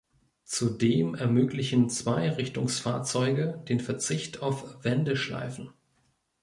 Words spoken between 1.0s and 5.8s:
ermöglichen Zweirichtungsfahrzeuge den Verzicht auf Wendeschleifen.